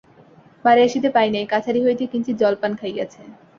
[0.65, 3.21] বাড়ি আসিতে পায় নাই, কাছারি হইতেই কিঞ্চিৎ জলপান খাইয়াছে।